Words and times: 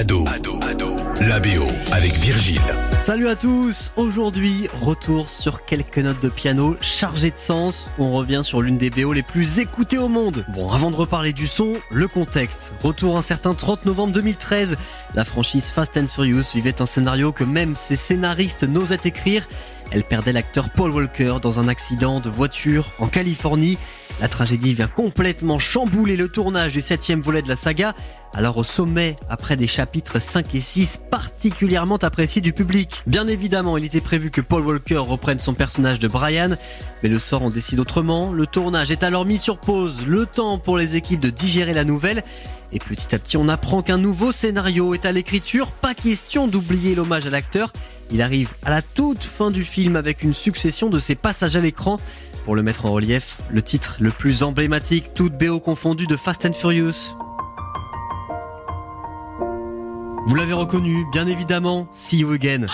Ado, 0.00 0.24
Ado, 0.26 0.58
Ado, 0.62 0.96
la 1.20 1.38
BO 1.40 1.66
avec 1.92 2.16
Virgile. 2.16 2.62
Salut 3.02 3.28
à 3.28 3.36
tous 3.36 3.92
Aujourd'hui, 3.96 4.66
retour 4.80 5.28
sur 5.28 5.66
quelques 5.66 5.98
notes 5.98 6.22
de 6.22 6.30
piano 6.30 6.74
chargées 6.80 7.30
de 7.30 7.36
sens. 7.36 7.90
On 7.98 8.10
revient 8.10 8.40
sur 8.42 8.62
l'une 8.62 8.78
des 8.78 8.88
BO 8.88 9.12
les 9.12 9.22
plus 9.22 9.58
écoutées 9.58 9.98
au 9.98 10.08
monde. 10.08 10.46
Bon, 10.54 10.70
avant 10.70 10.90
de 10.90 10.96
reparler 10.96 11.34
du 11.34 11.46
son, 11.46 11.74
le 11.90 12.08
contexte. 12.08 12.72
Retour 12.82 13.18
un 13.18 13.22
certain 13.22 13.52
30 13.52 13.84
novembre 13.84 14.14
2013. 14.14 14.78
La 15.14 15.26
franchise 15.26 15.68
Fast 15.68 15.98
and 15.98 16.08
Furious 16.08 16.44
vivait 16.54 16.80
un 16.80 16.86
scénario 16.86 17.30
que 17.30 17.44
même 17.44 17.74
ses 17.74 17.96
scénaristes 17.96 18.64
n'osaient 18.64 19.00
écrire. 19.04 19.46
Elle 19.90 20.04
perdait 20.04 20.32
l'acteur 20.32 20.70
Paul 20.70 20.92
Walker 20.92 21.36
dans 21.42 21.58
un 21.58 21.66
accident 21.66 22.20
de 22.20 22.30
voiture 22.30 22.86
en 23.00 23.08
Californie. 23.08 23.76
La 24.20 24.28
tragédie 24.28 24.74
vient 24.74 24.86
complètement 24.86 25.58
chambouler 25.58 26.16
le 26.16 26.28
tournage 26.28 26.74
du 26.74 26.82
septième 26.82 27.22
volet 27.22 27.42
de 27.42 27.48
la 27.48 27.56
saga. 27.56 27.94
Alors 28.32 28.58
au 28.58 28.64
sommet, 28.64 29.16
après 29.28 29.56
des 29.56 29.66
chapitres 29.66 30.20
5 30.20 30.54
et 30.54 30.60
6 30.60 31.00
particulièrement 31.10 31.96
appréciés 31.96 32.40
du 32.40 32.52
public. 32.52 33.02
Bien 33.06 33.26
évidemment, 33.26 33.76
il 33.76 33.84
était 33.84 34.00
prévu 34.00 34.30
que 34.30 34.40
Paul 34.40 34.64
Walker 34.64 34.98
reprenne 34.98 35.40
son 35.40 35.54
personnage 35.54 35.98
de 35.98 36.06
Brian, 36.06 36.50
mais 37.02 37.08
le 37.08 37.18
sort 37.18 37.42
en 37.42 37.50
décide 37.50 37.80
autrement. 37.80 38.32
Le 38.32 38.46
tournage 38.46 38.92
est 38.92 39.02
alors 39.02 39.24
mis 39.24 39.38
sur 39.38 39.58
pause, 39.58 40.06
le 40.06 40.26
temps 40.26 40.58
pour 40.58 40.76
les 40.78 40.94
équipes 40.94 41.20
de 41.20 41.30
digérer 41.30 41.74
la 41.74 41.84
nouvelle. 41.84 42.22
Et 42.72 42.78
petit 42.78 43.12
à 43.12 43.18
petit, 43.18 43.36
on 43.36 43.48
apprend 43.48 43.82
qu'un 43.82 43.98
nouveau 43.98 44.30
scénario 44.30 44.94
est 44.94 45.06
à 45.06 45.10
l'écriture. 45.10 45.72
Pas 45.72 45.94
question 45.94 46.46
d'oublier 46.46 46.94
l'hommage 46.94 47.26
à 47.26 47.30
l'acteur. 47.30 47.72
Il 48.12 48.22
arrive 48.22 48.54
à 48.64 48.70
la 48.70 48.82
toute 48.82 49.22
fin 49.22 49.50
du 49.50 49.64
film 49.64 49.96
avec 49.96 50.22
une 50.22 50.34
succession 50.34 50.88
de 50.88 50.98
ses 50.98 51.14
passages 51.14 51.56
à 51.56 51.60
l'écran. 51.60 51.98
Pour 52.44 52.56
le 52.56 52.62
mettre 52.62 52.86
en 52.86 52.92
relief, 52.92 53.36
le 53.50 53.62
titre 53.62 53.96
le 54.00 54.10
plus 54.10 54.42
emblématique, 54.42 55.14
toute 55.14 55.38
BO 55.38 55.60
confondue 55.60 56.06
de 56.06 56.16
Fast 56.16 56.46
and 56.46 56.54
Furious. 56.54 57.16
Vous 60.26 60.34
l'avez 60.34 60.52
reconnu, 60.52 61.06
bien 61.12 61.26
évidemment, 61.26 61.88
See 61.92 62.18
You 62.18 62.32
Again. 62.32 62.66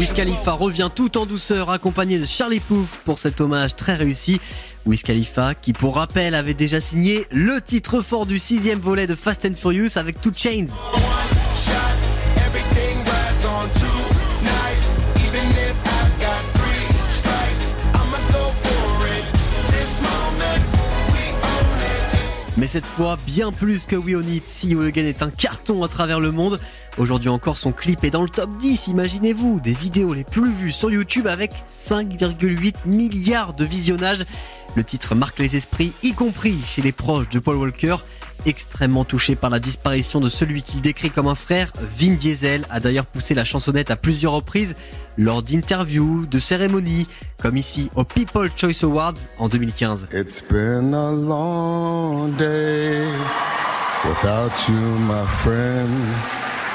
Wiz 0.00 0.14
Khalifa 0.14 0.52
revient 0.52 0.88
tout 0.94 1.18
en 1.18 1.26
douceur 1.26 1.68
accompagné 1.68 2.18
de 2.18 2.24
Charlie 2.24 2.60
Pouf 2.60 3.02
pour 3.04 3.18
cet 3.18 3.38
hommage 3.42 3.76
très 3.76 3.92
réussi. 3.92 4.40
Wiz 4.86 5.02
Khalifa 5.02 5.54
qui 5.54 5.74
pour 5.74 5.96
rappel 5.96 6.34
avait 6.34 6.54
déjà 6.54 6.80
signé 6.80 7.26
le 7.30 7.60
titre 7.60 8.00
fort 8.00 8.24
du 8.24 8.38
sixième 8.38 8.78
volet 8.78 9.06
de 9.06 9.14
Fast 9.14 9.44
and 9.44 9.56
Furious 9.56 9.98
avec 9.98 10.18
Two 10.18 10.32
Chains. 10.34 10.68
Mais 22.60 22.66
cette 22.66 22.84
fois, 22.84 23.16
bien 23.24 23.52
plus 23.52 23.86
que 23.86 23.96
We 23.96 24.14
On 24.14 24.20
It, 24.20 24.46
See 24.46 24.68
You 24.68 24.82
Again 24.82 25.06
est 25.06 25.22
un 25.22 25.30
carton 25.30 25.82
à 25.82 25.88
travers 25.88 26.20
le 26.20 26.30
monde. 26.30 26.60
Aujourd'hui 26.98 27.30
encore, 27.30 27.56
son 27.56 27.72
clip 27.72 28.04
est 28.04 28.10
dans 28.10 28.20
le 28.20 28.28
top 28.28 28.50
10, 28.58 28.88
imaginez-vous, 28.88 29.60
des 29.60 29.72
vidéos 29.72 30.12
les 30.12 30.24
plus 30.24 30.52
vues 30.52 30.70
sur 30.70 30.90
YouTube 30.90 31.26
avec 31.26 31.52
5,8 31.72 32.74
milliards 32.84 33.54
de 33.54 33.64
visionnages. 33.64 34.26
Le 34.76 34.84
titre 34.84 35.14
marque 35.14 35.38
les 35.38 35.56
esprits, 35.56 35.92
y 36.02 36.12
compris 36.12 36.58
chez 36.66 36.82
les 36.82 36.92
proches 36.92 37.28
de 37.28 37.38
Paul 37.38 37.56
Walker. 37.56 37.96
Extrêmement 38.46 39.04
touché 39.04 39.36
par 39.36 39.50
la 39.50 39.58
disparition 39.58 40.20
de 40.20 40.28
celui 40.28 40.62
qu'il 40.62 40.80
décrit 40.80 41.10
comme 41.10 41.26
un 41.26 41.34
frère, 41.34 41.72
Vin 41.80 42.14
Diesel 42.14 42.64
a 42.70 42.80
d'ailleurs 42.80 43.04
poussé 43.04 43.34
la 43.34 43.44
chansonnette 43.44 43.90
à 43.90 43.96
plusieurs 43.96 44.32
reprises 44.32 44.74
lors 45.18 45.42
d'interviews, 45.42 46.26
de 46.26 46.38
cérémonies, 46.38 47.06
comme 47.38 47.56
ici 47.56 47.90
au 47.96 48.04
People 48.04 48.50
Choice 48.56 48.82
Awards 48.82 49.14
en 49.38 49.48
2015. 49.48 50.08
It's 50.12 50.40
been 50.40 50.94
a 50.94 51.10
long 51.10 52.34
day 52.36 53.06
without 54.04 54.52
you, 54.68 54.74
my 54.74 55.26
friend. 55.42 55.90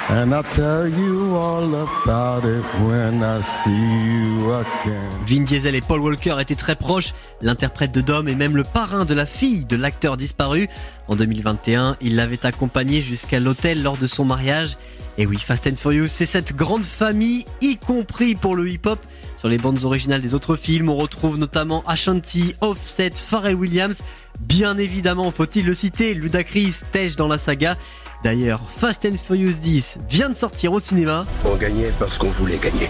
And 0.07 0.31
I'll 0.33 0.43
tell 0.43 0.88
you 0.88 1.35
all 1.35 1.73
about 1.73 2.45
it 2.45 2.63
when 2.83 3.23
I 3.23 3.41
see 3.41 3.71
you 3.71 4.53
again. 4.53 5.01
Vin 5.25 5.41
Diesel 5.41 5.73
et 5.73 5.81
Paul 5.81 5.99
Walker 5.99 6.35
étaient 6.39 6.53
très 6.53 6.75
proches. 6.75 7.13
L'interprète 7.41 7.91
de 7.91 8.01
Dom 8.01 8.27
est 8.27 8.35
même 8.35 8.55
le 8.55 8.63
parrain 8.63 9.05
de 9.05 9.15
la 9.15 9.25
fille 9.25 9.65
de 9.65 9.75
l'acteur 9.75 10.15
disparu. 10.15 10.67
En 11.07 11.15
2021, 11.15 11.97
il 12.01 12.15
l'avait 12.15 12.45
accompagné 12.45 13.01
jusqu'à 13.01 13.39
l'hôtel 13.39 13.81
lors 13.81 13.97
de 13.97 14.05
son 14.05 14.25
mariage. 14.25 14.77
Et 15.17 15.25
oui, 15.25 15.38
Fast 15.39 15.65
and 15.65 15.75
Furious, 15.75 16.07
c'est 16.07 16.27
cette 16.27 16.55
grande 16.55 16.83
famille, 16.83 17.45
y 17.61 17.77
compris 17.77 18.35
pour 18.35 18.55
le 18.55 18.69
hip-hop. 18.69 18.99
Sur 19.39 19.49
les 19.49 19.57
bandes 19.57 19.83
originales 19.85 20.21
des 20.21 20.35
autres 20.35 20.55
films, 20.55 20.89
on 20.89 20.97
retrouve 20.97 21.39
notamment 21.39 21.83
Ashanti, 21.88 22.53
Offset, 22.61 23.11
Pharrell 23.15 23.55
Williams. 23.55 24.03
Bien 24.41 24.78
évidemment, 24.78 25.31
faut-il 25.31 25.66
le 25.66 25.73
citer, 25.73 26.13
Ludacris, 26.13 26.81
Tej 26.91 27.16
dans 27.16 27.28
la 27.28 27.38
saga. 27.38 27.78
D'ailleurs, 28.23 28.62
Fast 28.78 29.06
and 29.06 29.18
Furious 29.18 29.57
10 29.62 29.97
vient 30.09 30.29
de 30.29 30.35
sortir 30.35 30.73
au 30.73 30.79
cinéma. 30.79 31.25
On 31.46 31.56
gagnait 31.56 31.91
parce 32.00 32.18
qu'on 32.18 32.29
voulait 32.29 32.57
gagner. 32.57 32.90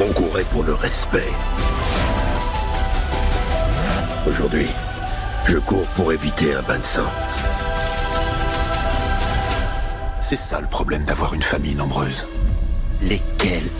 On 0.00 0.12
courait 0.12 0.46
pour 0.50 0.62
le 0.62 0.74
respect. 0.74 1.30
Aujourd'hui, 4.26 4.66
je 5.46 5.58
cours 5.58 5.86
pour 5.88 6.12
éviter 6.12 6.54
un 6.54 6.62
bain 6.62 6.78
de 6.78 6.82
sang. 6.82 7.10
C'est 10.20 10.38
ça 10.38 10.60
le 10.60 10.66
problème 10.66 11.04
d'avoir 11.04 11.34
une 11.34 11.42
famille 11.42 11.74
nombreuse. 11.74 12.28
Lesquels 13.00 13.70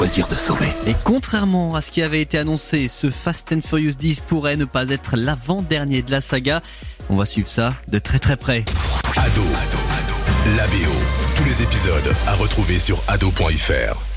choisir 0.00 0.28
de 0.28 0.34
sauver 0.34 0.72
Et 0.86 0.94
contrairement 1.04 1.74
à 1.74 1.82
ce 1.82 1.90
qui 1.90 2.00
avait 2.00 2.22
été 2.22 2.38
annoncé, 2.38 2.88
ce 2.88 3.10
Fast 3.10 3.52
and 3.52 3.60
Furious 3.60 3.92
10 3.98 4.22
pourrait 4.22 4.56
ne 4.56 4.64
pas 4.64 4.88
être 4.88 5.14
l'avant-dernier 5.14 6.00
de 6.00 6.10
la 6.10 6.22
saga. 6.22 6.62
On 7.10 7.16
va 7.16 7.26
suivre 7.26 7.50
ça 7.50 7.68
de 7.92 7.98
très 7.98 8.18
très 8.18 8.38
près. 8.38 8.64
Ado, 9.18 9.42
Ado, 9.42 9.78
Ado, 9.98 10.56
la 10.56 10.66
BO. 10.68 10.94
Tous 11.36 11.44
les 11.44 11.62
épisodes 11.62 12.16
à 12.26 12.34
retrouver 12.34 12.78
sur 12.78 13.02
ado.fr. 13.08 14.09